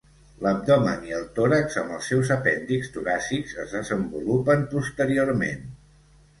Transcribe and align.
L'abdomen 0.43 1.03
i 1.09 1.13
el 1.17 1.27
tòrax 1.39 1.77
amb 1.81 1.93
els 1.99 2.09
seus 2.13 2.33
apèndixs 2.37 2.91
toràcics 2.97 3.55
es 3.67 3.79
desenvolupen 3.79 4.67
posteriorment. 4.75 5.67